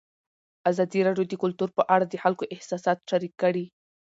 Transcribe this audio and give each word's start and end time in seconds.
ازادي 0.69 0.99
راډیو 1.07 1.25
د 1.29 1.33
کلتور 1.43 1.69
په 1.77 1.83
اړه 1.95 2.05
د 2.07 2.13
خلکو 2.23 2.43
احساسات 2.53 2.97
شریک 3.09 3.33
کړي. 3.43 3.65